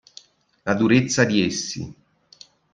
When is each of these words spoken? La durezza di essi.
La 0.63 0.73
durezza 0.73 1.25
di 1.25 1.43
essi. 1.43 1.93